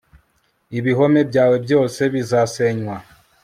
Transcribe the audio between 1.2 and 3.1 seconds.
byawe byose bizasenywa